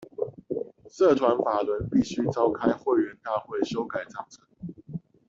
[0.89, 4.41] 社團法人必須召開會員大會修改章程